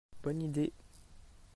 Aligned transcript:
Bonne 0.23 0.41
idée. 0.41 0.73